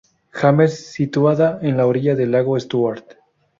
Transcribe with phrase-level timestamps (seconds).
[0.37, 3.17] James, situada en la orilla del lago Stuart.